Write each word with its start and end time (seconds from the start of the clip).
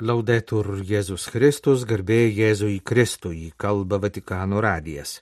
Laudetur 0.00 0.78
Jėzus 0.80 1.26
Kristus, 1.28 1.82
garbė 1.84 2.22
Jėzui 2.32 2.78
Kristui, 2.80 3.50
kalba 3.60 3.98
Vatikano 4.00 4.62
radijas. 4.64 5.18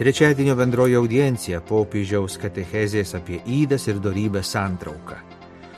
Trečiadienio 0.00 0.54
bendroji 0.56 0.96
audiencija 0.96 1.60
popiežiaus 1.60 2.38
katechezės 2.40 3.12
apie 3.18 3.42
įdas 3.44 3.84
ir 3.92 4.00
darybės 4.00 4.54
santrauką. 4.56 5.18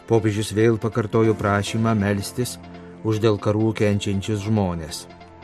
Popiežius 0.07 0.53
vėl 0.55 0.79
pakartojo 0.79 1.35
prašymą 1.35 1.97
melstis 1.99 2.61
už 3.03 3.19
dėl 3.19 3.43
karų 3.43 3.73
kenčiančius 3.83 4.47
žmonės. 4.47 5.03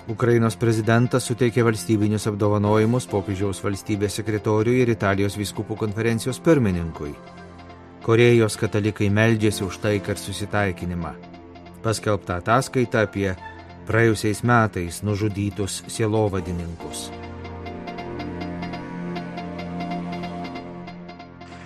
Ukrainos 0.08 0.54
prezidentas 0.56 1.26
suteikė 1.28 1.60
valstybinius 1.66 2.24
apdovanojimus 2.30 3.04
popiežiaus 3.10 3.58
valstybės 3.60 4.14
sekretoriui 4.16 4.78
ir 4.80 4.92
Italijos 4.94 5.34
viskupų 5.36 5.76
konferencijos 5.82 6.38
pirmininkui. 6.40 7.10
Korejos 8.06 8.56
katalikai 8.56 9.10
meldžiasi 9.12 9.66
už 9.66 9.76
taiką 9.82 10.14
ir 10.16 10.22
susitaikinimą. 10.22 11.10
Paskelbta 11.84 12.38
ataskaita 12.40 13.02
apie 13.04 13.34
praėjusiais 13.84 14.40
metais 14.48 15.02
nužudytus 15.04 15.82
sielovadininkus. 15.92 17.10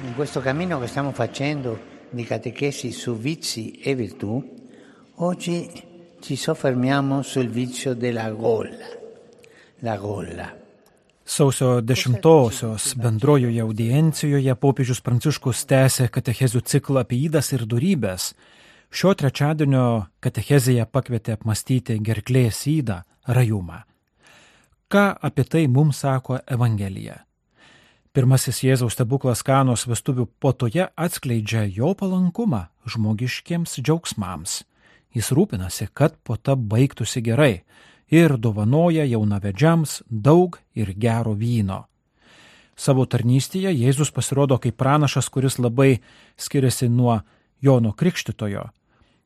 In 0.02 0.18
questo 0.18 0.42
cammino 0.42 0.80
che 0.80 0.88
stiamo 0.88 1.12
facendo 1.12 1.78
di 2.10 2.24
catechesi 2.24 2.90
su 2.90 3.14
vizi 3.14 3.78
e 3.78 3.94
virtù, 3.94 4.42
oggi 5.22 5.91
ci 6.22 6.36
soffermiamo 6.36 7.22
sul 7.22 7.48
vizio 7.48 7.94
della 7.94 8.30
gola. 8.30 8.86
La 9.80 9.96
gola. 9.96 10.54
Sausio 11.24 11.80
dešimtosios 11.80 12.94
bendrojoje 12.94 13.60
audiencijoje 13.60 14.54
popiežius 14.54 15.02
Pranciškus 15.02 15.64
tęsė 15.66 16.06
katechezių 16.14 16.62
ciklą 16.62 17.02
apie 17.02 17.18
įdas 17.26 17.50
ir 17.56 17.66
durybės. 17.66 18.32
Šio 18.94 19.14
trečiadienio 19.18 20.06
katechezėje 20.22 20.86
pakvietė 20.86 21.34
apmastyti 21.34 21.98
gerklės 21.98 22.66
įdą 22.70 23.02
rajumą. 23.26 23.82
Ką 24.86 25.06
apie 25.26 25.42
tai 25.44 25.66
mums 25.66 26.04
sako 26.06 26.38
Evangelija? 26.46 27.24
Pirmasis 28.12 28.60
Jėzaus 28.62 28.94
stebuklas 28.94 29.42
Kanos 29.42 29.88
vestuvių 29.88 30.28
potoje 30.38 30.90
atskleidžia 30.94 31.64
jo 31.66 31.94
palankumą 31.98 32.68
žmogiškiems 32.86 33.80
džiaugsmams. 33.80 34.62
Jis 35.12 35.32
rūpinasi, 35.36 35.88
kad 35.92 36.16
puota 36.24 36.56
baigtųsi 36.56 37.22
gerai 37.22 37.62
ir 38.12 38.36
dovanoja 38.36 39.04
jaunavedžiams 39.08 40.02
daug 40.08 40.58
ir 40.74 40.92
gero 40.96 41.32
vyno. 41.36 41.86
Savo 42.76 43.04
tarnystėje 43.06 43.72
Jėzus 43.72 44.12
pasirodo 44.12 44.58
kaip 44.58 44.76
pranašas, 44.80 45.28
kuris 45.28 45.58
labai 45.60 46.00
skiriasi 46.36 46.88
nuo 46.88 47.20
Jono 47.60 47.92
Krikštitojo. 47.92 48.64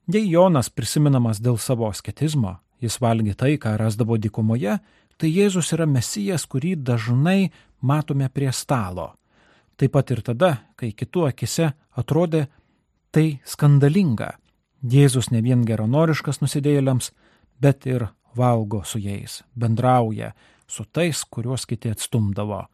Jei 0.07 0.31
Jonas 0.31 0.70
prisiminamas 0.70 1.41
dėl 1.42 1.59
savo 1.59 1.89
asketizmo, 1.91 2.59
jis 2.83 2.98
valgė 3.03 3.34
tai, 3.34 3.55
ką 3.59 3.77
rasdavo 3.79 4.19
dykumoje, 4.19 4.79
tai 5.19 5.31
Jėzus 5.31 5.73
yra 5.75 5.87
mesijas, 5.87 6.47
kurį 6.47 6.77
dažnai 6.77 7.51
matome 7.81 8.29
prie 8.29 8.53
stalo. 8.53 9.14
Taip 9.77 9.92
pat 9.92 10.11
ir 10.11 10.23
tada, 10.25 10.51
kai 10.77 10.92
kitų 10.92 11.27
akise 11.31 11.73
atrodė 11.97 12.47
tai 13.11 13.41
skandalinga. 13.45 14.34
Jėzus 14.85 15.31
ne 15.33 15.41
vien 15.43 15.65
geranoriškas 15.67 16.43
nusidėjėliams, 16.43 17.13
bet 17.61 17.87
ir 17.87 18.09
valgo 18.37 18.83
su 18.85 18.99
jais, 19.01 19.43
bendrauja 19.57 20.33
su 20.69 20.85
tais, 20.85 21.25
kuriuos 21.25 21.67
kiti 21.67 21.91
atstumdavo. 21.95 22.67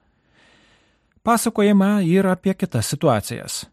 Pasakojama 1.23 2.00
ir 2.03 2.27
apie 2.27 2.55
kitas 2.58 2.89
situacijas. 2.91 3.67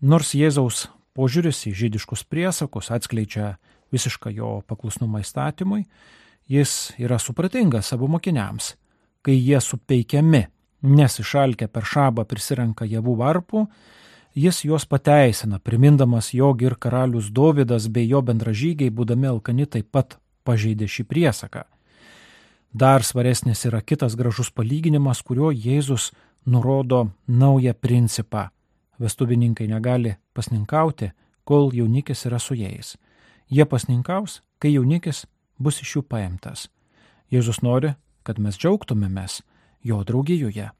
Nors 0.00 0.32
Jėzaus 0.34 0.86
požiūris 1.14 1.66
į 1.68 1.74
žydiškus 1.76 2.24
priesakus 2.24 2.90
atskleidžia 2.94 3.56
visišką 3.92 4.32
jo 4.34 4.62
paklusnumą 4.66 5.20
įstatymui, 5.22 5.84
jis 6.50 6.94
yra 6.98 7.18
supratingas 7.20 7.92
savo 7.92 8.08
mokiniams, 8.10 8.74
kai 9.24 9.36
jie 9.36 9.60
supeikiami, 9.60 10.42
nes 10.84 11.20
išalkę 11.20 11.68
per 11.72 11.86
šabą 11.88 12.24
prisirenka 12.28 12.88
javų 12.88 13.14
varpų, 13.20 13.66
Jis 14.34 14.64
juos 14.64 14.84
pateisina, 14.84 15.58
primindamas, 15.58 16.32
jog 16.34 16.62
ir 16.62 16.74
karalius 16.74 17.30
Dovydas 17.30 17.86
bei 17.86 18.08
jo 18.10 18.18
bendražygiai, 18.18 18.90
būdami 18.90 19.28
alkani, 19.30 19.66
taip 19.70 19.92
pat 19.94 20.16
pažeidė 20.42 20.88
šį 20.90 21.04
priesaką. 21.06 21.62
Dar 22.74 23.06
svaresnis 23.06 23.62
yra 23.68 23.78
kitas 23.78 24.16
gražus 24.18 24.50
palyginimas, 24.50 25.22
kuriuo 25.22 25.52
Jėzus 25.54 26.10
nurodo 26.50 27.12
naują 27.28 27.74
principą. 27.78 28.48
Vestuvininkai 28.98 29.68
negali 29.70 30.16
pasninkauti, 30.34 31.12
kol 31.44 31.70
jaunikis 31.70 32.26
yra 32.26 32.40
su 32.42 32.58
jais. 32.58 32.96
Jie 33.46 33.64
pasninkaus, 33.64 34.40
kai 34.58 34.74
jaunikis 34.74 35.28
bus 35.62 35.78
iš 35.78 35.96
jų 35.96 36.02
paimtas. 36.10 36.66
Jėzus 37.30 37.62
nori, 37.62 37.94
kad 38.26 38.42
mes 38.42 38.58
džiaugtumėmės 38.58 39.44
jo 39.86 40.02
draugijoje. 40.02 40.72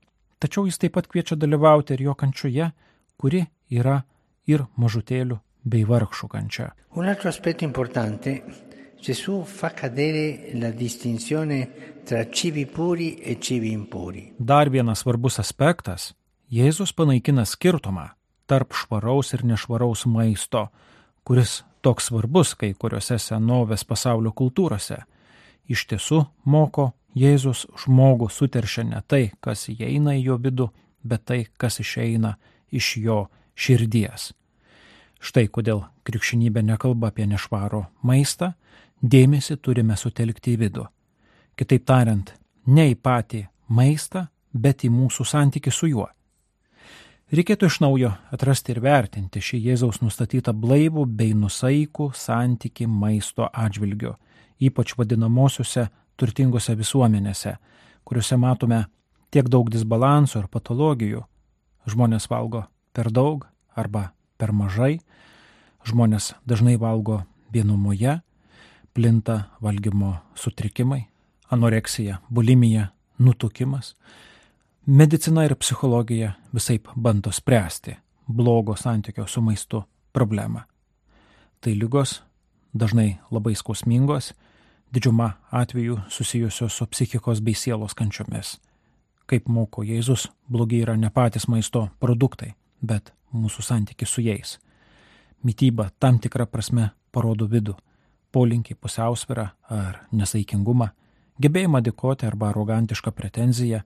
Tačiau 0.43 0.67
jis 0.67 0.83
taip 0.83 0.99
pat 0.99 1.07
kviečia 1.07 1.39
dalyvauti 1.39 1.95
ir 1.95 2.03
jo 2.09 2.15
kančioje, 2.19 2.73
kuri 3.17 3.45
yra 3.71 4.03
ir 4.47 4.67
mažutėlių 4.77 5.39
bei 5.65 5.85
vargšų 5.89 6.29
kančia. 6.29 6.71
Un 6.95 7.09
altro 7.09 7.29
aspetto 7.29 7.65
importante, 7.65 8.41
Gesù 9.05 9.43
fa 9.45 9.69
cadere 9.77 10.55
la 10.55 10.71
distinzione 10.71 11.69
tra 12.05 12.25
cibi 12.31 12.65
puri 12.65 13.15
e 13.21 13.37
cibi 13.39 13.71
impuri. 13.73 14.33
Dar 14.39 14.71
vienas 14.71 15.03
svarbus 15.03 15.39
aspektas- 15.39 16.15
Jėzus 16.57 16.95
panaikina 16.95 17.45
skirtumą 17.45 18.09
tarp 18.47 18.73
švaraus 18.73 19.33
ir 19.35 19.45
nešvaraus 19.45 20.07
maisto, 20.07 20.69
kuris 21.25 21.65
toks 21.83 22.09
svarbus 22.09 22.55
kai 22.55 22.73
kuriuose 22.73 23.19
senovės 23.19 23.85
pasaulio 23.85 24.33
kultūrose. 24.33 25.03
Iš 25.69 25.87
tiesų 25.87 26.27
moko 26.45 26.93
Jėzus 27.15 27.67
žmogų 27.85 28.31
suteršia 28.31 28.85
ne 28.85 29.03
tai, 29.07 29.33
kas 29.41 29.69
įeina 29.69 30.17
į 30.17 30.25
jo 30.25 30.39
vidų, 30.39 30.71
bet 31.05 31.25
tai, 31.25 31.47
kas 31.57 31.81
išeina 31.81 32.37
iš 32.71 32.97
jo 33.03 33.19
širdies. 33.55 34.33
Štai 35.25 35.47
kodėl 35.49 35.85
krikščionybė 36.05 36.63
nekalba 36.65 37.09
apie 37.13 37.27
nešvarų 37.29 37.85
maistą, 38.05 38.53
dėmesį 39.01 39.57
turime 39.57 39.97
sutelkti 39.97 40.55
į 40.55 40.61
vidų. 40.65 40.85
Kitaip 41.57 41.87
tariant, 41.87 42.35
ne 42.67 42.91
į 42.93 42.99
patį 43.01 43.47
maistą, 43.69 44.27
bet 44.53 44.85
į 44.85 44.91
mūsų 44.93 45.25
santyki 45.27 45.73
su 45.73 45.89
juo. 45.91 46.09
Reikėtų 47.35 47.67
iš 47.71 47.81
naujo 47.81 48.13
atrasti 48.37 48.75
ir 48.75 48.83
vertinti 48.85 49.41
šį 49.43 49.59
Jėzaus 49.71 50.03
nustatytą 50.05 50.53
blaivų 50.53 51.07
bei 51.09 51.33
nusaikų 51.35 52.11
santyki 52.15 52.87
maisto 52.87 53.49
atžvilgiu, 53.49 54.13
ypač 54.61 54.93
vadinamosiuose 54.99 55.89
turtingose 56.21 56.77
visuomenėse, 56.79 57.57
kuriuose 58.05 58.37
matome 58.39 58.85
tiek 59.35 59.49
daug 59.51 59.73
disbalansų 59.73 60.45
ir 60.45 60.51
patologijų, 60.53 61.25
Žmonės 61.85 62.29
valgo 62.31 62.65
per 62.93 63.11
daug 63.13 63.45
arba 63.77 64.13
per 64.39 64.53
mažai, 64.53 64.99
žmonės 65.85 66.33
dažnai 66.49 66.77
valgo 66.81 67.23
vienumoje, 67.53 68.21
plinta 68.95 69.51
valgymo 69.63 70.15
sutrikimai, 70.39 71.05
anoreksija, 71.53 72.21
bulimija, 72.31 72.89
nutukimas. 73.19 73.95
Medicina 74.87 75.45
ir 75.45 75.57
psichologija 75.57 76.35
visai 76.53 76.79
bando 76.97 77.33
spręsti 77.33 77.97
blogo 78.27 78.77
santykio 78.77 79.27
su 79.27 79.43
maistu 79.43 79.83
problemą. 80.13 80.65
Tai 81.61 81.73
lygos 81.75 82.23
dažnai 82.75 83.19
labai 83.31 83.55
skausmingos, 83.57 84.33
didžiuma 84.93 85.35
atvejų 85.51 86.05
susijusios 86.09 86.73
su 86.73 86.87
psichikos 86.87 87.41
bei 87.41 87.55
sielos 87.55 87.95
kančiomis 87.95 88.59
kaip 89.27 89.49
moko 89.49 89.83
Jėzus, 89.83 90.29
blogi 90.51 90.83
yra 90.85 90.97
ne 90.97 91.11
patys 91.11 91.49
maisto 91.49 91.89
produktai, 92.01 92.55
bet 92.83 93.13
mūsų 93.33 93.63
santykis 93.63 94.09
su 94.09 94.25
jais. 94.25 94.59
Mytyba 95.45 95.91
tam 95.99 96.19
tikrą 96.19 96.47
prasme 96.47 96.91
parodo 97.13 97.47
vidų- 97.47 97.75
polinkį, 98.35 98.75
pusiausvyrą 98.75 99.49
ar 99.71 100.01
nesaikingumą, 100.13 100.91
gebėjimą 101.41 101.81
dėkoti 101.83 102.27
arba 102.27 102.49
arogantišką 102.49 103.13
pretenziją, 103.13 103.83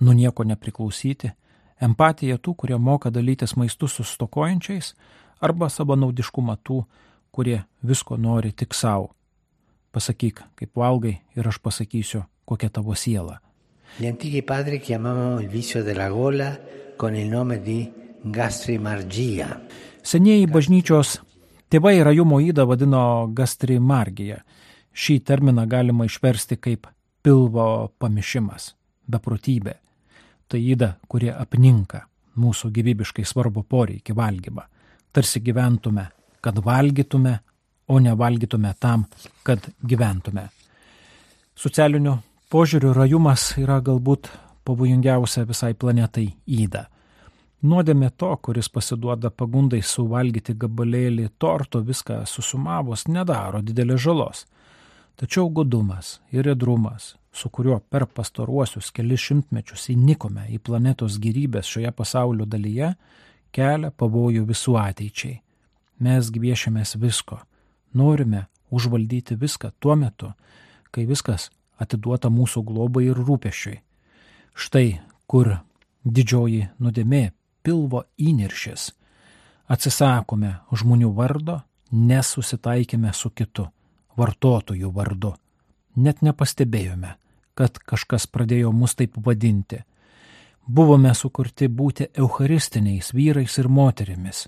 nuo 0.00 0.12
nieko 0.12 0.44
nepriklausyti, 0.44 1.32
empatiją 1.80 2.38
tų, 2.38 2.54
kurie 2.56 2.78
moka 2.78 3.10
dalytis 3.10 3.56
maistu 3.56 3.88
su 3.88 4.04
stokojančiais, 4.04 4.94
arba 5.40 5.68
savanaudiškumą 5.68 6.56
tų, 6.62 6.84
kurie 7.32 7.64
visko 7.82 8.16
nori 8.16 8.52
tik 8.52 8.74
savo. 8.74 9.14
Pasakyk, 9.92 10.42
kaip 10.56 10.76
valgai 10.76 11.20
ir 11.36 11.48
aš 11.48 11.58
pasakysiu, 11.58 12.24
kokia 12.44 12.70
tavo 12.70 12.94
siela. 12.94 13.40
Gli 13.96 14.06
antichi 14.06 14.42
padri 14.42 14.80
chiamavano 14.80 15.40
il 15.40 15.48
vizio 15.48 15.82
della 15.82 16.08
gola 16.08 16.58
con 16.96 17.14
il 17.14 17.28
nome 17.28 17.60
di 17.60 17.90
gastrimargia. 18.22 19.60
Senieji 20.02 20.46
bažnyčios 20.48 21.18
tėvai 21.70 22.00
rajumo 22.02 22.40
įdą 22.40 22.64
vadino 22.66 23.02
gastrimargija. 23.36 24.40
Šį 24.92 25.18
terminą 25.28 25.66
galima 25.68 26.06
išversti 26.08 26.56
kaip 26.56 26.88
pilvo 27.22 27.92
pamišimas, 28.00 28.72
beprotybė. 29.08 29.76
Tai 30.48 30.60
įda, 30.60 30.90
kurie 31.08 31.30
apninka, 31.32 32.02
mūsų 32.36 32.72
gyvybiškai 32.72 33.24
svarbu 33.28 33.62
poreikį 33.68 34.16
valgymą. 34.16 34.66
Tarsi 35.12 35.40
gyventume, 35.44 36.08
kad 36.40 36.58
valgytume, 36.64 37.38
o 37.88 38.00
ne 38.00 38.12
valgytume 38.16 38.74
tam, 38.80 39.06
kad 39.44 39.68
gyventume. 39.84 40.48
Socialiniu 41.54 42.18
požiūriu 42.52 42.90
rajumas 42.92 43.54
yra 43.56 43.78
galbūt 43.80 44.28
pavojingiausia 44.68 45.46
visai 45.48 45.72
planetai 45.72 46.26
įda. 46.44 46.82
Nuodėmė 47.64 48.10
to, 48.18 48.28
kuris 48.44 48.68
pasiduoda 48.68 49.30
pagundai 49.30 49.80
suvalgyti 49.86 50.52
gabalėlį 50.60 51.30
torto 51.40 51.80
viską 51.80 52.18
susumavus, 52.28 53.06
nedaro 53.08 53.62
didelės 53.64 54.02
žalos. 54.04 54.42
Tačiau 55.16 55.48
gudumas 55.48 56.18
ir 56.34 56.44
redrumas, 56.48 57.14
su 57.32 57.48
kuriuo 57.48 57.78
per 57.88 58.04
pastaruosius 58.10 58.90
kelius 58.92 59.24
šimtmečius 59.30 59.88
įnikome 59.94 60.48
į 60.52 60.60
planetos 60.66 61.16
gyvybės 61.22 61.70
šioje 61.72 61.94
pasaulio 61.96 62.44
dalyje, 62.44 62.92
kelia 63.54 63.92
pavojų 63.96 64.44
visų 64.50 64.76
ateičiai. 64.82 65.38
Mes 66.04 66.28
gviešiamės 66.34 66.98
visko, 67.00 67.40
norime 67.94 68.44
užvaldyti 68.74 69.38
viską 69.40 69.72
tuo 69.80 69.96
metu, 69.96 70.34
kai 70.90 71.06
viskas 71.08 71.48
atiduota 71.82 72.30
mūsų 72.30 72.62
globai 72.66 73.08
ir 73.10 73.18
rūpešiui. 73.18 73.80
Štai 74.54 75.00
kur 75.26 75.56
didžioji 76.04 76.68
nuodėmė 76.82 77.30
pilvo 77.62 78.04
įniršis. 78.18 78.90
Atsisakome 79.72 80.56
žmonių 80.76 81.12
vardo, 81.16 81.62
nesusitaikėme 81.92 83.12
su 83.14 83.30
kitu, 83.30 83.68
vartotojų 84.18 84.90
vardu. 84.92 85.32
Net 85.96 86.22
nepastebėjome, 86.24 87.14
kad 87.54 87.78
kažkas 87.78 88.26
pradėjo 88.26 88.72
mus 88.72 88.96
taip 88.98 89.16
vadinti. 89.16 89.82
Buvome 90.66 91.12
sukurti 91.14 91.68
būti 91.68 92.08
eucharistiniais 92.16 93.12
vyrais 93.12 93.58
ir 93.58 93.68
moterimis, 93.68 94.46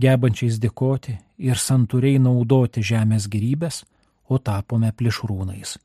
gebančiais 0.00 0.60
dėkoti 0.60 1.16
ir 1.38 1.58
santūriai 1.58 2.20
naudoti 2.20 2.82
žemės 2.84 3.28
gerybės, 3.30 3.82
o 4.28 4.38
tapome 4.38 4.92
plėšrūnais. 4.92 5.78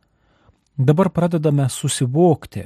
Dabar 0.79 1.09
pradedame 1.11 1.65
susivokti, 1.67 2.61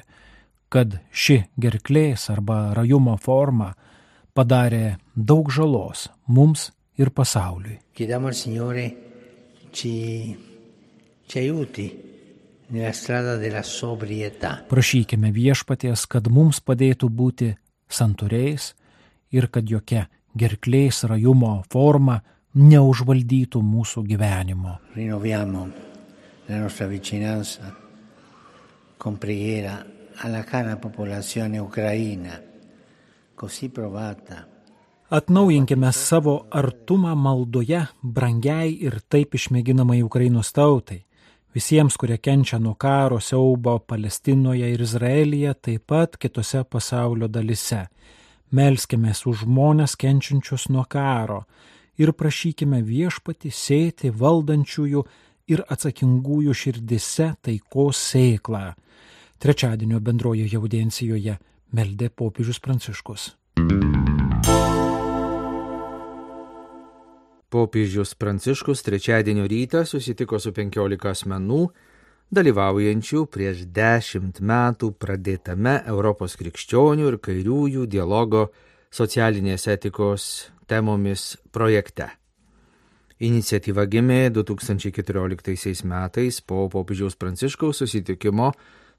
kad 0.69 1.00
ši 1.10 1.39
gerklės 1.57 2.27
arba 2.30 2.75
rajumo 2.77 3.15
forma 3.18 3.71
padarė 4.38 5.00
daug 5.18 5.50
žalos 5.50 6.12
mums 6.30 6.68
ir 7.01 7.10
pasauliui. 7.10 7.80
Signore 8.38 8.86
ci, 9.74 10.38
ci 11.25 11.45
Prašykime 14.69 15.33
viešpaties, 15.33 16.06
kad 16.06 16.30
mums 16.30 16.62
padėtų 16.62 17.09
būti 17.09 17.51
santūriais 17.89 18.74
ir 19.33 19.50
kad 19.50 19.66
jokia 19.66 20.06
gerklės 20.38 21.04
rajumo 21.09 21.63
forma 21.66 22.21
neužvaldytų 22.54 23.62
mūsų 23.62 24.06
gyvenimo. 24.06 24.77
Rinnoviamo 24.94 25.69
la 26.50 26.59
nostra 26.62 26.86
vicinanza 26.88 27.82
con 28.98 29.18
preghiera 29.18 29.86
alla 30.16 30.44
cara 30.44 30.78
popolazione 30.78 31.57
ucraina, 31.57 32.42
così 33.34 33.69
provata. 33.69 34.48
Atnaujinkime 35.10 35.92
savo 35.92 36.45
artumą 36.50 37.13
maldoje 37.16 37.81
brangiai 38.01 38.80
ir 38.81 39.01
taip 39.07 39.36
išmėginamai 39.38 40.01
Ukrainos 40.01 40.51
tautai 40.51 41.04
visiems, 41.54 41.98
kurie 41.98 42.18
kenčia 42.18 42.60
nuo 42.60 42.74
karo 42.75 43.19
siaubo 43.19 43.78
Palestinoje 43.80 44.72
ir 44.74 44.81
Izraelyje, 44.81 45.54
taip 45.54 45.86
pat 45.88 46.18
kitose 46.18 46.63
pasaulio 46.63 47.28
dalise. 47.28 47.86
Melskime 48.51 49.13
už 49.13 49.45
žmonės 49.45 49.95
kenčiančius 49.98 50.69
nuo 50.69 50.86
karo 50.90 51.44
ir 51.98 52.13
prašykime 52.13 52.81
viešpati 52.86 53.50
sėti 53.54 54.10
valdančiųjų 54.10 55.06
ir 55.51 55.63
atsakingųjų 55.68 56.54
širdise 56.56 57.34
taikos 57.44 58.00
sėklą. 58.12 58.74
Trečiadienio 59.44 60.00
bendrojoje 60.00 60.60
audiencijoje 60.60 61.38
meldė 61.75 62.10
popiežius 62.10 62.62
Pranciškus. 62.63 63.34
Popiežius 67.54 68.16
Pranciškus 68.18 68.81
trečiadienio 68.81 69.44
rytą 69.45 69.84
susitiko 69.86 70.40
su 70.42 70.54
penkiolika 70.56 71.12
asmenų, 71.13 71.68
dalyvaujančių 72.34 73.28
prieš 73.30 73.68
dešimt 73.69 74.42
metų 74.42 74.94
pradėtame 74.98 75.75
Europos 75.86 76.34
krikščionių 76.40 77.12
ir 77.12 77.19
kairiųjų 77.22 77.86
dialogo 77.86 78.48
socialinės 78.90 79.68
etikos 79.69 80.25
temomis 80.66 81.34
projekte. 81.54 82.22
Iniciatyva 83.23 83.85
gimė 83.87 84.33
2014 84.35 85.85
metais 85.87 86.41
po 86.43 86.65
popiežiaus 86.71 87.15
Pranciškaus 87.15 87.79
susitikimo 87.79 88.49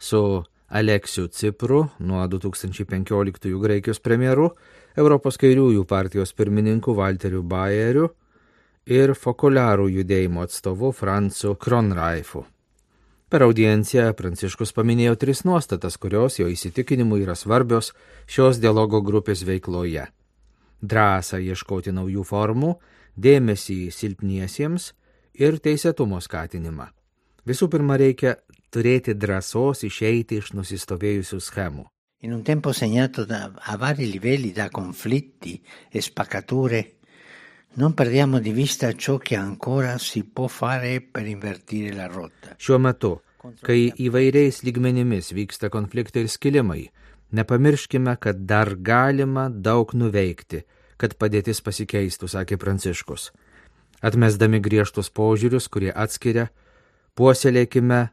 su 0.01 0.21
Aleksiu 0.69 1.27
Cipru 1.29 1.83
nuo 1.99 2.23
2015 2.33 3.53
Graikijos 3.61 4.01
premjeru, 4.01 4.49
Europos 4.97 5.37
kairiųjų 5.43 5.85
partijos 5.85 6.33
pirmininku 6.33 6.95
Walteriu 6.97 7.43
Bayeriu 7.45 8.09
ir 8.87 9.13
fokuliarų 9.13 9.91
judėjimo 9.99 10.47
atstovu 10.47 10.95
Francu 10.97 11.53
Kronraifu. 11.61 12.47
Per 13.29 13.45
audienciją 13.45 14.09
Pranciškus 14.17 14.73
paminėjo 14.73 15.19
tris 15.21 15.45
nuostatas, 15.45 15.99
kurios 16.01 16.39
jo 16.39 16.49
įsitikinimu 16.49 17.21
yra 17.21 17.37
svarbios 17.37 17.93
šios 18.25 18.57
dialogo 18.63 19.03
grupės 19.05 19.45
veikloje- 19.45 20.09
drąsą 20.91 21.45
ieškoti 21.45 21.93
naujų 21.93 22.25
formų, 22.25 22.77
dėmesį 23.17 23.91
silpniesiems 23.95 24.93
ir 25.41 25.59
teisėtumo 25.59 26.21
skatinimą. 26.23 26.91
Visų 27.45 27.69
pirma, 27.73 27.99
reikia 28.01 28.37
turėti 28.73 29.15
drąsos 29.15 29.85
išeiti 29.87 30.41
iš 30.41 30.55
nusistovėjusių 30.57 31.41
schemų. 31.41 31.87
In 32.25 32.33
un 32.33 32.43
tempo 32.43 32.73
segnato 32.73 33.27
da, 33.29 33.51
a 33.53 33.77
vari 33.77 34.07
livelli 34.09 34.53
da 34.57 34.71
conflitti 34.73 35.59
e 35.93 36.01
spaccature, 36.01 36.85
Non 37.77 37.93
perdiamo 37.93 38.39
di 38.39 38.53
vista 38.53 38.93
ciò 38.93 39.19
che 39.19 39.35
ancora 39.35 39.99
si 39.99 40.23
può 40.23 40.47
fare 40.47 41.01
per 41.01 41.27
invertire 41.27 41.93
la 41.93 42.07
rotta. 42.07 42.55
Šiuo 42.55 42.79
metu, 42.79 43.17
kai 43.67 43.89
įvairiais 43.99 44.61
lygmenimis 44.63 45.33
vyksta 45.35 45.73
konfliktai 45.75 46.23
ir 46.23 46.31
skilimai, 46.31 46.85
nepamirškime, 47.35 48.15
kad 48.23 48.45
dar 48.47 48.77
galima 48.79 49.49
daug 49.51 49.91
nuveikti, 49.91 50.63
kad 50.97 51.17
padėtis 51.21 51.63
pasikeistų, 51.65 52.29
sakė 52.29 52.59
Pranciškus. 52.61 53.31
Atmesdami 54.05 54.61
griežtus 54.61 55.11
požiūrius, 55.11 55.69
kurie 55.73 55.91
atskiria, 55.91 56.51
puoselėkime 57.17 58.09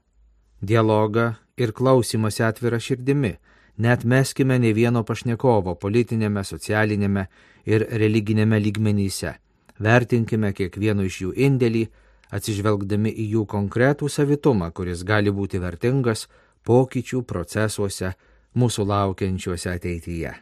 dialogą 0.62 1.36
ir 1.58 1.74
klausimąsi 1.76 2.46
atvirą 2.48 2.80
širdimi, 2.80 3.36
net 3.78 4.04
meskime 4.06 4.60
ne 4.60 4.74
vieno 4.74 5.04
pašnekovo 5.04 5.76
politinėme, 5.76 6.44
socialinėme 6.48 7.28
ir 7.66 7.88
religinėme 7.92 8.60
lygmenyse 8.62 9.36
Vertinkime 9.82 10.52
kiekvieno 10.54 11.06
iš 11.08 11.18
jų 11.24 11.32
indėlį, 11.48 11.88
atsižvelgdami 12.32 13.12
į 13.12 13.26
jų 13.36 13.46
konkretų 13.50 14.10
savitumą, 14.14 14.70
kuris 14.78 15.02
gali 15.08 15.34
būti 15.34 15.60
vertingas 15.64 16.28
pokyčių 16.68 17.24
procesuose 17.26 18.14
mūsų 18.56 18.86
laukiančiuose 18.92 19.72
ateityje. 19.74 20.36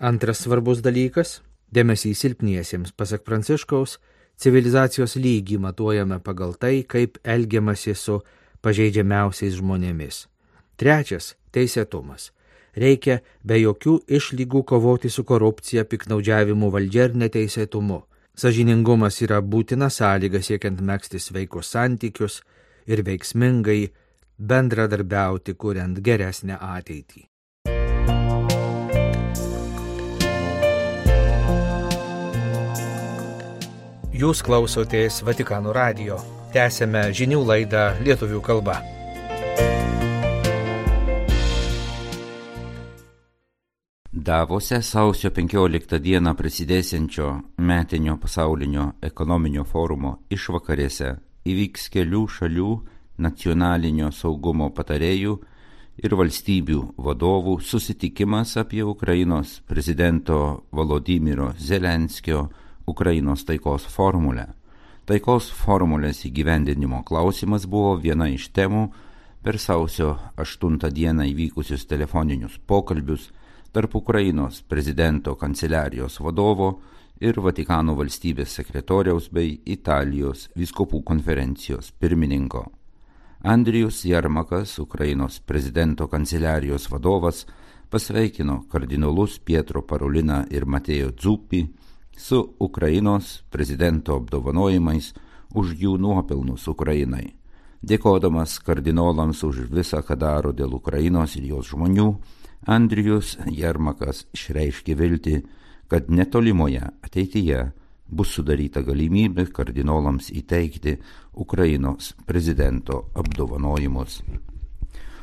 Antras 0.00 0.40
svarbus 0.46 0.80
dalykas- 0.80 1.40
dėmesys 1.74 2.20
silpniesiems, 2.24 2.92
pasak 2.92 3.24
Pranciškaus, 3.26 3.98
civilizacijos 4.40 5.16
lygį 5.16 5.60
matuojame 5.62 6.20
pagal 6.24 6.54
tai, 6.58 6.82
kaip 6.82 7.18
elgiamasi 7.24 7.94
su 7.94 8.20
pažeidžiamiausiais 8.64 9.56
žmonėmis. 9.60 10.26
Trečias- 10.76 11.34
teisėtumas. 11.54 12.30
Reikia 12.76 13.20
be 13.44 13.58
jokių 13.58 14.06
išlygų 14.06 14.64
kovoti 14.64 15.10
su 15.10 15.24
korupcija, 15.24 15.84
piknaudžiavimu 15.84 16.70
valdžia 16.70 17.04
ir 17.10 17.14
neteisėtumu. 17.14 18.02
Sažiningumas 18.36 19.20
yra 19.22 19.42
būtina 19.42 19.90
sąlyga 19.90 20.40
siekiant 20.40 20.80
mėgsti 20.80 21.18
sveikus 21.20 21.66
santykius 21.74 22.42
ir 22.86 23.02
veiksmingai 23.02 23.90
bendradarbiauti, 24.38 25.54
kuriant 25.54 26.00
geresnę 26.00 26.56
ateitį. 26.56 27.29
Jūs 34.20 34.42
klausotės 34.44 35.22
Vatikano 35.24 35.70
radio. 35.72 36.18
Tęsėme 36.52 37.06
žinių 37.16 37.38
laidą 37.40 37.84
lietuvių 38.04 38.40
kalba. 38.44 38.74
Davose 44.12 44.82
sausio 44.84 45.30
15 45.32 46.02
dieną 46.04 46.34
prasidėsiančio 46.36 47.30
metinio 47.64 48.18
pasaulinio 48.20 48.90
ekonominio 49.00 49.64
forumo 49.64 50.18
išvakarėse 50.28 51.14
įvyks 51.48 51.88
kelių 51.94 52.26
šalių 52.36 52.70
nacionalinio 53.24 54.12
saugumo 54.12 54.68
patarėjų 54.76 55.38
ir 56.04 56.20
valstybių 56.20 56.82
vadovų 57.08 57.60
susitikimas 57.64 58.58
apie 58.60 58.84
Ukrainos 58.84 59.62
prezidento 59.64 60.66
Volodymyro 60.76 61.54
Zelenskio 61.56 62.50
Ukrainos 62.90 63.44
taikos 63.46 63.86
formulę. 63.86 64.46
Taikos 65.06 65.48
formulės 65.54 66.24
įgyvendinimo 66.28 67.04
klausimas 67.06 67.66
buvo 67.70 67.96
viena 68.02 68.28
iš 68.30 68.50
temų 68.56 68.88
per 69.42 69.58
sausio 69.58 70.16
8 70.36 70.90
dieną 70.90 71.26
įvykusius 71.32 71.86
telefoninius 71.90 72.58
pokalbius 72.66 73.30
tarp 73.72 73.94
Ukrainos 73.94 74.62
prezidento 74.62 75.36
kanceliarijos 75.38 76.18
vadovo 76.20 76.70
ir 77.20 77.40
Vatikano 77.40 77.94
valstybės 77.98 78.54
sekretoriaus 78.58 79.28
bei 79.32 79.58
Italijos 79.64 80.48
viskopų 80.56 81.02
konferencijos 81.04 81.92
pirmininko. 81.92 82.66
Andrijus 83.42 84.04
Jarmakas, 84.04 84.78
Ukrainos 84.78 85.40
prezidento 85.40 86.08
kanceliarijos 86.08 86.90
vadovas, 86.92 87.46
pasveikino 87.90 88.64
kardinolus 88.68 89.38
Pietro 89.38 89.82
Parolina 89.82 90.44
ir 90.50 90.66
Matėjo 90.66 91.12
Dzupį 91.16 91.62
su 92.20 92.54
Ukrainos 92.58 93.42
prezidento 93.50 94.14
apdovanojimais 94.20 95.14
už 95.56 95.72
jų 95.80 95.96
nuopelnus 95.98 96.68
Ukrainai. 96.68 97.32
Dėkodamas 97.80 98.58
kardinolams 98.60 99.40
už 99.42 99.64
visą, 99.72 100.02
ką 100.04 100.18
daro 100.20 100.52
dėl 100.52 100.76
Ukrainos 100.76 101.36
ir 101.40 101.48
jos 101.48 101.72
žmonių, 101.72 102.08
Andrijus 102.68 103.38
Jarmakas 103.48 104.26
išreiškė 104.36 104.94
viltį, 105.00 105.36
kad 105.88 106.12
netolimoje 106.12 106.84
ateityje 107.00 107.70
bus 108.06 108.36
sudaryta 108.36 108.84
galimybė 108.84 109.48
kardinolams 109.48 110.28
įteikti 110.36 110.98
Ukrainos 111.32 112.12
prezidento 112.28 113.06
apdovanojimus. 113.16 114.20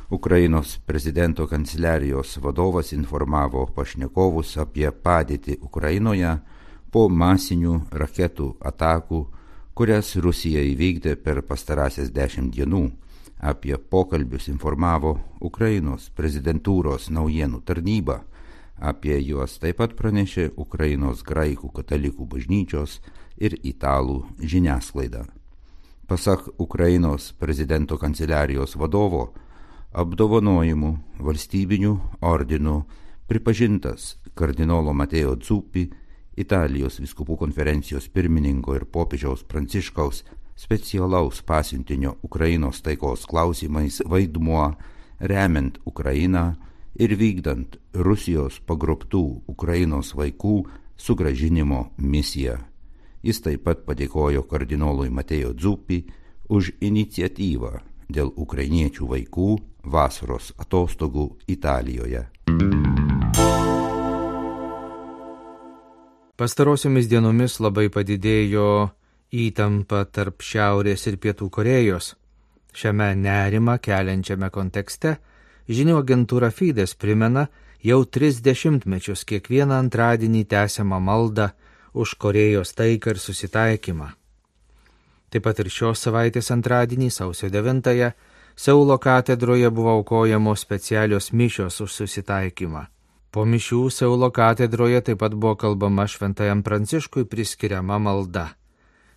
Ukrainos 0.09 0.79
prezidento 0.87 1.45
kanceliarijos 1.47 2.39
vadovas 2.41 2.93
informavo 2.95 3.67
pašnekovus 3.75 4.57
apie 4.57 4.89
padėtį 4.89 5.59
Ukrainoje 5.61 6.39
po 6.97 7.03
masinių 7.13 7.75
raketų 7.93 8.45
atakų, 8.65 9.17
kurias 9.77 10.15
Rusija 10.17 10.63
įvykdė 10.65 11.11
per 11.21 11.43
pastarąsias 11.45 12.07
dešimt 12.09 12.55
dienų. 12.55 12.87
Apie 13.37 13.75
pokalbius 13.77 14.47
informavo 14.49 15.11
Ukrainos 15.49 16.07
prezidentūros 16.17 17.11
naujienų 17.13 17.59
tarnyba. 17.69 18.15
Apie 18.81 19.19
juos 19.19 19.59
taip 19.61 19.77
pat 19.77 19.93
pranešė 19.99 20.47
Ukrainos 20.57 21.21
graikų 21.27 21.69
katalikų 21.75 22.25
bažnyčios 22.31 22.97
ir 23.37 23.59
italų 23.61 24.23
žiniasklaida. 24.41 25.27
Pasak 26.09 26.49
Ukrainos 26.57 27.29
prezidento 27.37 28.01
kanceliarijos 28.01 28.73
vadovo, 28.73 29.35
apdovanojimų 29.93 30.91
valstybinių 31.29 31.93
ordinų 32.33 32.81
pripažintas 33.29 34.15
kardinolo 34.33 34.97
Matėjo 34.97 35.37
Dzupi, 35.37 35.89
Italijos 36.37 36.99
viskupų 37.01 37.37
konferencijos 37.41 38.05
pirmininko 38.13 38.75
ir 38.77 38.85
popiežiaus 38.85 39.41
Pranciškaus 39.49 40.23
specialaus 40.57 41.41
pasiuntinio 41.41 42.17
Ukrainos 42.23 42.83
taikos 42.85 43.25
klausimais 43.25 44.03
vaidmuo 44.05 44.75
remiant 45.19 45.79
Ukrainą 45.85 46.53
ir 46.99 47.17
vykdant 47.17 47.79
Rusijos 47.93 48.59
pagrobtų 48.69 49.23
Ukrainos 49.49 50.13
vaikų 50.17 50.55
sugražinimo 50.97 51.87
misiją. 51.97 52.59
Jis 53.25 53.41
taip 53.41 53.65
pat 53.65 53.81
padėkojo 53.89 54.45
kardinolui 54.45 55.09
Matėjo 55.09 55.53
Dzupi 55.57 56.03
už 56.53 56.75
iniciatyvą 56.81 57.73
dėl 58.13 58.29
ukrainiečių 58.37 59.09
vaikų 59.09 59.51
vasaros 59.83 60.53
atostogų 60.57 61.31
Italijoje. 61.49 62.27
Pastarosiomis 66.37 67.07
dienomis 67.09 67.55
labai 67.57 67.87
padidėjo 67.89 68.65
įtampa 69.33 70.03
tarp 70.13 70.43
Šiaurės 70.45 71.07
ir 71.09 71.15
Pietų 71.17 71.47
Korejos. 71.49 72.11
Šiame 72.77 73.07
nerima 73.17 73.79
keliančiame 73.81 74.51
kontekste 74.53 75.15
žinių 75.65 75.95
agentūra 76.03 76.51
Fides 76.53 76.93
primena 76.93 77.47
jau 77.81 78.03
tris 78.05 78.37
dešimtmečius 78.45 79.25
kiekvieną 79.25 79.79
antradienį 79.81 80.43
tęsiamą 80.51 80.99
maldą 81.01 81.47
už 81.97 82.13
Korejos 82.21 82.75
taiką 82.77 83.15
ir 83.15 83.21
susitaikymą. 83.23 84.11
Taip 85.33 85.43
pat 85.43 85.57
ir 85.59 85.71
šios 85.73 86.05
savaitės 86.05 86.51
antradienį, 86.53 87.09
sausio 87.11 87.49
9-ąją, 87.49 88.11
Seulo 88.57 88.97
katedroje 88.97 89.69
buvo 89.69 89.91
aukojamos 89.97 90.61
specialios 90.65 91.31
mišios 91.33 91.81
už 91.81 91.91
susitaikymą. 91.93 92.85
Po 93.37 93.43
mišių 93.45 93.93
Seulo 93.93 94.33
katedroje 94.33 94.97
taip 95.05 95.19
pat 95.21 95.37
buvo 95.37 95.53
kalbama 95.61 96.09
šventajam 96.09 96.65
pranciškui 96.65 97.29
priskiriama 97.29 98.01
malda. 98.01 98.57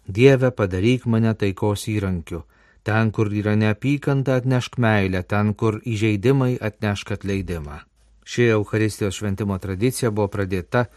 Dieve 0.04 0.52
padaryk 0.52 1.08
mane 1.08 1.32
taikos 1.40 1.88
įrankiu, 1.88 2.44
ten, 2.84 3.16
kur 3.16 3.32
yra 3.32 3.56
neapykanta 3.56 4.36
atnešk 4.42 4.76
meilę, 4.76 5.24
ten, 5.24 5.54
kur 5.54 5.80
įžeidimai 5.80 6.60
atnešk 6.68 7.16
atleidimą. 7.16 7.80
Ši 8.28 8.52
Euharistijos 8.58 9.16
šventimo 9.16 9.56
tradicija 9.56 10.12
buvo 10.12 10.28
pradėta 10.28 10.92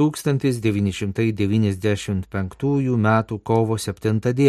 1995 0.00 2.96
m. 2.96 3.08
kovo 3.52 3.76
7 3.76 4.32
d., 4.32 4.48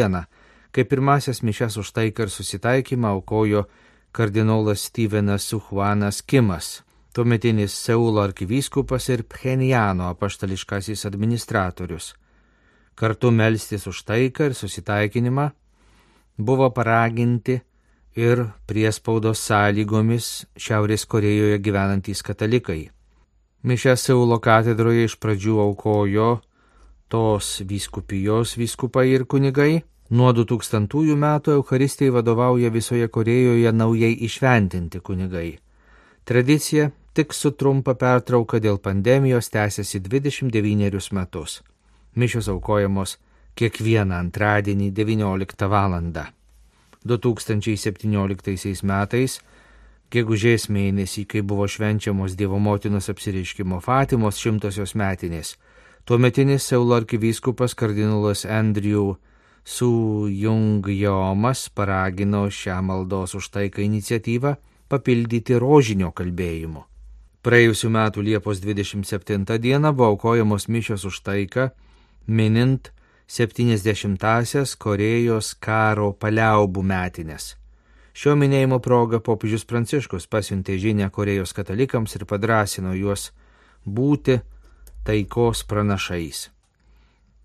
kai 0.72 0.84
pirmasias 0.96 1.44
mišes 1.44 1.76
už 1.84 1.92
taiką 1.92 2.24
ir 2.24 2.32
susitaikymą 2.40 3.20
aukojo 3.20 3.68
kardinolas 4.16 4.80
Stevenas 4.88 5.44
Suhuanas 5.44 6.24
Kimas, 6.24 6.88
tuometinis 7.14 7.74
Seulo 7.86 8.22
arkivyskupas 8.22 9.10
ir 9.10 9.24
Pchenjano 9.24 10.08
apaštališkasis 10.10 11.06
administratorius. 11.06 12.14
Kartu 12.96 13.32
melstis 13.32 13.88
už 13.88 14.04
taiką 14.06 14.50
ir 14.50 14.54
susitaikinimą 14.58 15.50
buvo 16.38 16.70
paraginti 16.70 17.60
ir 18.16 18.46
priespaudos 18.68 19.42
sąlygomis 19.48 20.46
Šiaurės 20.58 21.06
Korejoje 21.06 21.60
gyvenantys 21.60 22.22
katalikai. 22.26 22.90
Mišę 23.64 23.96
Seulo 23.98 24.40
katedroje 24.40 25.06
iš 25.08 25.18
pradžių 25.22 25.60
aukojo 25.64 26.42
tos 27.10 27.62
vyskupijos 27.70 28.58
vyskupai 28.58 29.08
ir 29.14 29.26
kunigai. 29.26 29.84
Nuo 30.14 30.34
2000 30.34 31.16
metų 31.18 31.54
Euharistijai 31.58 32.14
vadovauja 32.14 32.70
visoje 32.70 33.08
Korejoje 33.08 33.72
naujai 33.72 34.12
išventinti 34.28 35.00
kunigai. 35.00 35.58
Tradicija 36.26 36.92
tik 37.14 37.34
su 37.34 37.52
trumpa 37.54 37.94
pertrauka 37.94 38.58
dėl 38.58 38.80
pandemijos 38.82 39.52
tęsiasi 39.54 40.00
29 40.02 41.12
metus. 41.14 41.62
Mišios 42.18 42.48
aukojamos 42.50 43.18
kiekvieną 43.56 44.16
antradienį 44.18 44.90
19 44.92 45.68
val. 45.70 45.94
2017 47.06 48.84
metais 48.90 49.38
gegužės 50.14 50.70
mėnesį, 50.70 51.26
kai 51.26 51.42
buvo 51.42 51.68
švenčiamos 51.68 52.38
Dievo 52.40 52.60
motinos 52.60 53.10
apsireiškimo 53.14 53.82
Fatimos 53.82 54.40
šimtosios 54.42 54.96
metinės, 54.96 55.58
tuometinis 56.06 56.66
Seulo 56.70 56.96
arkivyskupas 56.96 57.76
kardinolas 57.76 58.46
Andrew 58.46 59.16
Su 59.64 60.28
Jung 60.30 60.88
Jomas 60.88 61.70
paragino 61.70 62.48
šią 62.50 62.82
maldos 62.82 63.36
už 63.36 63.50
taiką 63.54 63.86
iniciatyvą 63.86 64.56
papildyti 64.90 65.60
rožinio 65.60 66.12
kalbėjimu. 66.12 66.93
Praėjusiu 67.44 67.90
metu 67.92 68.22
Liepos 68.24 68.62
27 68.64 69.58
dieną 69.60 69.90
buvo 69.92 70.14
aukojamos 70.14 70.70
mišios 70.72 71.04
už 71.04 71.18
taiką, 71.28 71.66
minint 72.28 72.94
70-asias 73.28 74.78
Korejos 74.80 75.50
karo 75.60 76.14
paliaubų 76.16 76.84
metinės. 76.88 77.58
Šio 78.16 78.38
minėjimo 78.40 78.80
proga 78.80 79.20
popiežius 79.20 79.68
Pranciškus 79.68 80.30
pasiuntė 80.32 80.78
žinę 80.80 81.10
Korejos 81.12 81.52
katalikams 81.52 82.16
ir 82.16 82.24
padrasino 82.30 82.96
juos 82.96 83.34
būti 83.84 84.40
taikos 85.04 85.66
pranašais. 85.68 86.48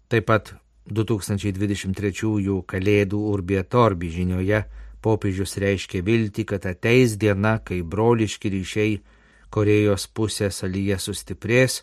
Taip 0.06 0.30
pat 0.30 0.54
2023 0.86 2.62
Kalėdų 2.70 3.26
Urbietorbi 3.34 4.14
žinioje 4.14 4.62
popiežius 5.02 5.58
reiškė 5.58 6.06
viltį, 6.06 6.44
kad 6.54 6.70
ateis 6.70 7.18
diena, 7.18 7.58
kai 7.58 7.82
broliški 7.82 8.54
ryšiai 8.54 8.98
Korejos 9.50 10.08
pusės 10.14 10.62
alyje 10.66 10.98
sustiprės, 11.00 11.82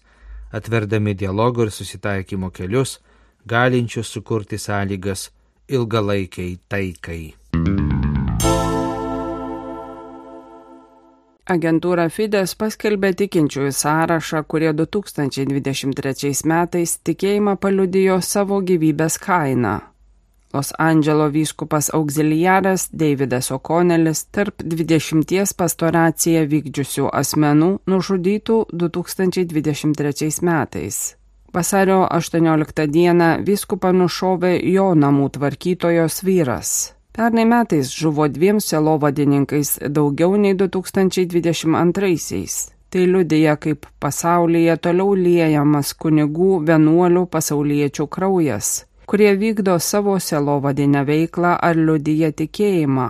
atverdami 0.54 1.16
dialogo 1.18 1.66
ir 1.66 1.72
susitaikymo 1.74 2.52
kelius, 2.54 3.00
galinčius 3.46 4.12
sukurti 4.14 4.60
sąlygas 4.62 5.30
ilgalaikiai 5.70 6.60
taikai. 6.70 7.24
Agentūra 11.46 12.08
Fides 12.10 12.56
paskelbė 12.58 13.12
tikinčiųjų 13.22 13.74
sąrašą, 13.78 14.40
kurie 14.50 14.72
2023 14.74 16.32
metais 16.50 16.96
tikėjimą 17.06 17.54
paliudijo 17.62 18.18
savo 18.26 18.58
gyvybės 18.66 19.20
kainą. 19.22 19.76
Los 20.56 20.72
Andželo 20.80 21.30
vyskupas 21.30 21.94
auxiliaras 21.94 22.90
Davidas 22.94 23.52
O'Connellis 23.52 24.26
tarp 24.32 24.64
20 24.64 25.54
pastoraciją 25.60 26.48
vykdžiusių 26.54 27.10
asmenų 27.22 27.70
nužudytų 27.92 28.56
2023 28.84 30.30
metais. 30.48 30.96
Vasario 31.56 32.00
18 32.20 32.88
dieną 32.88 33.30
vyskupą 33.50 33.90
nušovė 34.00 34.54
jo 34.78 34.88
namų 34.96 35.28
tvarkytojos 35.36 36.16
vyras. 36.24 36.70
Pernai 37.12 37.46
metais 37.52 37.92
žuvo 37.92 38.26
dviem 38.32 38.58
selovadininkais 38.64 39.70
daugiau 39.92 40.32
nei 40.40 40.56
2022-aisiais. 40.56 42.72
Tai 42.90 43.04
liudija, 43.12 43.60
kaip 43.60 43.86
pasaulyje 44.00 44.78
toliau 44.80 45.20
liejamas 45.20 45.92
kunigų, 46.00 46.64
vienuolių, 46.64 47.28
pasauliečių 47.28 48.08
kraujas 48.08 48.88
kurie 49.08 49.36
vykdo 49.36 49.80
savo 49.80 50.20
selovadinę 50.20 51.06
veiklą 51.06 51.56
ar 51.68 51.78
liudyja 51.78 52.32
tikėjimą. 52.32 53.10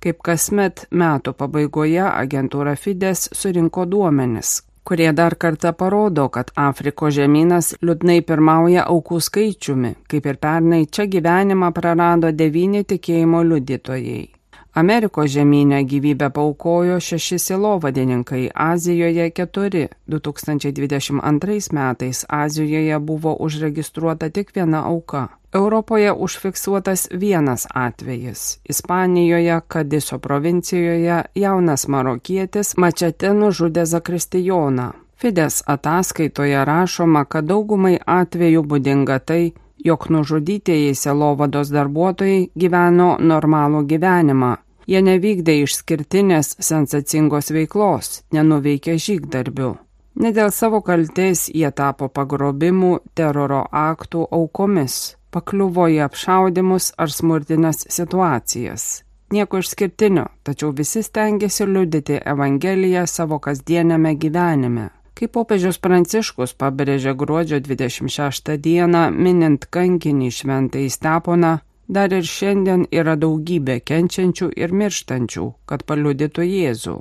Kaip 0.00 0.22
kasmet 0.24 0.86
metų 0.90 1.34
pabaigoje 1.36 2.06
agentūra 2.08 2.76
Fides 2.76 3.28
surinko 3.36 3.84
duomenis, 3.84 4.62
kurie 4.84 5.12
dar 5.12 5.36
kartą 5.36 5.72
parodo, 5.76 6.28
kad 6.32 6.52
Afrikos 6.56 7.14
žemynas 7.18 7.74
liūdnai 7.84 8.20
pirmauja 8.24 8.88
aukų 8.88 9.20
skaičiumi, 9.28 9.94
kaip 10.08 10.26
ir 10.26 10.40
pernai 10.40 10.82
čia 10.86 11.08
gyvenimą 11.14 11.72
prarado 11.76 12.32
devyni 12.32 12.84
tikėjimo 12.84 13.44
liudytojai. 13.52 14.39
Amerikos 14.74 15.30
žemynę 15.30 15.84
gyvybę 15.84 16.30
paukojo 16.30 17.00
šeši 17.00 17.38
silovadininkai, 17.38 18.50
Azijoje 18.54 19.30
keturi. 19.30 19.88
2022 20.08 21.72
metais 21.72 22.24
Azijoje 22.28 22.98
buvo 22.98 23.36
užregistruota 23.40 24.30
tik 24.30 24.52
viena 24.54 24.86
auka. 24.86 25.28
Europoje 25.52 26.12
užfiksuotas 26.12 27.08
vienas 27.12 27.66
atvejis. 27.74 28.60
Ispanijoje, 28.64 29.60
Kadiso 29.68 30.18
provincijoje, 30.18 31.22
jaunas 31.34 31.88
marokietis 31.88 32.76
mačete 32.76 33.34
nužudė 33.34 33.84
Zakristijoną. 33.84 34.92
Fides 35.16 35.62
ataskaitoje 35.66 36.64
rašoma, 36.64 37.24
kad 37.24 37.44
daugumai 37.44 37.98
atvejų 38.06 38.62
būdinga 38.62 39.18
tai, 39.18 39.52
jog 39.84 40.06
nužudytieji 40.10 40.94
selovados 40.94 41.70
darbuotojai 41.74 42.50
gyveno 42.58 43.16
normalų 43.20 43.84
gyvenimą. 43.92 44.56
Jie 44.90 45.02
nevykdė 45.06 45.60
išskirtinės 45.64 46.56
sensacingos 46.58 47.52
veiklos, 47.54 48.22
nenuveikė 48.34 48.96
žygdarbių. 48.98 49.74
Ne 50.20 50.32
dėl 50.34 50.50
savo 50.50 50.80
kaltės 50.82 51.46
jie 51.48 51.70
tapo 51.70 52.08
pagrobimų, 52.08 52.96
teroro 53.14 53.62
aktų 53.70 54.26
aukomis, 54.34 54.96
pakliuvo 55.30 55.86
į 55.94 56.00
apšaudimus 56.08 56.90
ar 56.98 57.14
smurtinės 57.14 57.86
situacijas. 57.88 59.04
Nieko 59.30 59.60
išskirtinio, 59.62 60.26
tačiau 60.42 60.72
visi 60.74 61.04
stengiasi 61.06 61.68
liudyti 61.70 62.18
Evangeliją 62.32 63.04
savo 63.06 63.38
kasdienėme 63.38 64.16
gyvenime. 64.18 64.88
Kaip 65.20 65.34
popiežius 65.36 65.76
Pranciškus 65.84 66.54
pabrėžė 66.56 67.12
gruodžio 67.12 67.58
26 67.60 68.54
dieną, 68.64 69.02
minint 69.12 69.66
kankinį 69.68 70.28
šventą 70.32 70.80
įsteponą, 70.80 71.50
dar 71.92 72.14
ir 72.16 72.24
šiandien 72.24 72.86
yra 72.88 73.18
daugybė 73.20 73.82
kenčiančių 73.84 74.48
ir 74.56 74.72
mirštančių, 74.72 75.44
kad 75.68 75.84
paliudytų 75.84 76.46
Jėzų. 76.46 76.94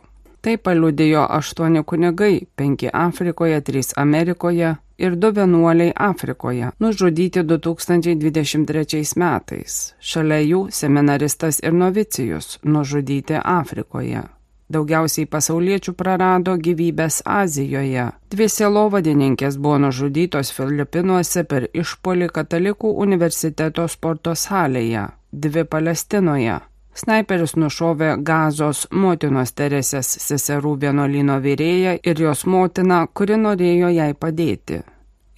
Tai 0.44 0.56
paliudėjo 0.60 1.24
aštuoni 1.38 1.86
kunigai, 1.88 2.34
penki 2.60 2.92
Afrikoje, 2.92 3.62
trys 3.70 3.94
Amerikoje 3.96 4.74
ir 5.00 5.16
du 5.16 5.32
vienuoliai 5.38 5.94
Afrikoje, 5.96 6.74
nužudyti 6.80 7.46
2023 7.54 9.16
metais. 9.16 9.78
Šalia 10.00 10.42
jų 10.44 10.66
seminaristas 10.76 11.62
ir 11.64 11.72
novicijus, 11.72 12.58
nužudyti 12.68 13.40
Afrikoje. 13.40 14.26
Daugiausiai 14.70 15.26
pasauliečių 15.26 15.96
prarado 15.98 16.54
gyvybės 16.54 17.24
Azijoje. 17.26 18.04
Dvi 18.30 18.48
selovadininkės 18.54 19.58
buvo 19.58 19.80
nužudytos 19.86 20.52
Filipinuose 20.54 21.44
per 21.44 21.66
išpolį 21.74 22.28
katalikų 22.36 22.92
universiteto 23.06 23.88
sporto 23.90 24.36
salėje, 24.38 25.08
dvi 25.34 25.64
Palestinoje. 25.66 26.60
Snaiperis 26.94 27.56
nušovė 27.58 28.12
gazos 28.28 28.84
motinos 28.92 29.56
Teresės 29.58 30.10
seserų 30.28 30.76
vienuolino 30.84 31.40
vyrėją 31.42 31.98
ir 32.04 32.22
jos 32.22 32.46
motiną, 32.46 33.08
kuri 33.14 33.42
norėjo 33.42 33.90
jai 33.96 34.14
padėti. 34.14 34.84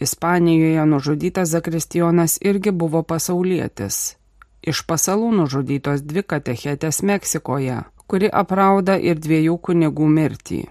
Ispanijoje 0.01 0.85
nužudytas 0.85 1.53
Zakristijonas 1.55 2.39
irgi 2.41 2.71
buvo 2.71 3.03
pasaulietis. 3.03 4.17
Iš 4.61 4.83
pasalų 4.89 5.31
nužudytos 5.39 6.03
dvi 6.03 6.23
katechetės 6.23 6.99
Meksikoje, 7.05 7.83
kuri 8.11 8.27
aprauda 8.43 8.99
ir 8.99 9.15
dviejų 9.23 9.55
kunigų 9.67 10.07
mirtį. 10.11 10.61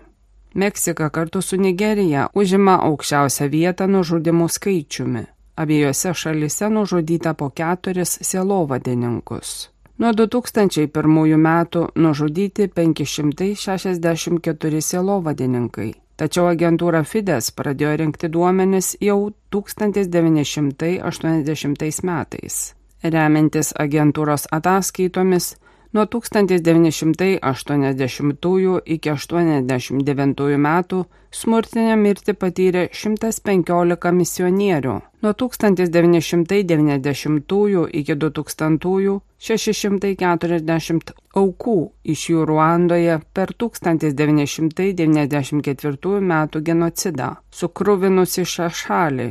Meksika 0.60 1.06
kartu 1.14 1.40
su 1.40 1.56
Nigerija 1.56 2.28
užima 2.36 2.74
aukščiausią 2.84 3.48
vietą 3.48 3.88
nužudimų 3.88 4.48
skaičiumi. 4.56 5.24
Abiejose 5.56 6.12
šalise 6.14 6.68
nužudyta 6.68 7.34
po 7.34 7.50
keturis 7.50 8.18
sielovadininkus. 8.28 9.70
Nuo 10.00 10.12
2001 10.16 11.36
metų 11.36 11.88
nužudyti 11.96 12.68
564 12.76 14.80
sielovadininkai. 14.90 15.90
Tačiau 16.20 16.44
agentūra 16.52 17.00
Fides 17.08 17.46
pradėjo 17.56 17.96
rinkti 18.02 18.26
duomenis 18.28 18.88
jau 19.00 19.32
1980 19.52 22.04
metais. 22.04 22.74
Remiantis 23.00 23.72
agentūros 23.80 24.44
ataskaitomis, 24.52 25.56
Nuo 25.92 26.06
1980 26.06 28.80
iki 28.94 29.10
89 29.10 30.56
metų 30.66 30.98
smurtinę 31.34 31.96
mirtį 31.98 32.32
patyrė 32.38 32.88
115 32.94 34.12
misionierių. 34.18 35.00
Nuo 35.22 35.32
1990 35.34 37.88
iki 38.00 38.14
2000 38.14 39.20
640 39.40 41.12
aukų 41.40 41.78
iš 42.14 42.20
jų 42.30 42.40
Ruandoje 42.52 43.14
per 43.34 43.48
1994 43.64 46.20
metų 46.32 46.56
genocidą, 46.70 47.28
sukruvinusi 47.50 48.42
šią 48.54 48.68
šalį. 48.82 49.28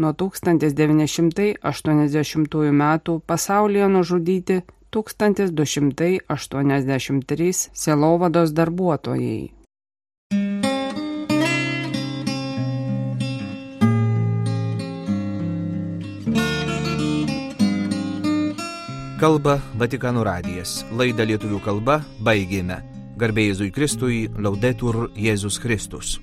Nuo 0.00 0.12
1980 0.24 2.72
metų 2.82 3.12
pasaulyje 3.26 3.86
nužudyti 3.94 4.56
1283 4.90 7.70
selovados 7.72 8.52
darbuotojai. 8.52 9.60
Kalba 19.20 19.58
Vatikanų 19.76 20.22
radijas. 20.24 20.78
Laidą 20.96 21.26
lietuvių 21.28 21.58
kalba 21.60 21.98
baigėme. 22.24 22.78
Garbėjai 23.20 23.50
Jėzui 23.50 23.68
Kristui, 23.76 24.20
laudetur 24.40 25.10
Jėzus 25.12 25.60
Kristus. 25.60 26.14